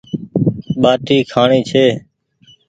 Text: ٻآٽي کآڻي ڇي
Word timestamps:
ٻآٽي 0.81 1.17
کآڻي 1.31 1.59
ڇي 1.69 1.85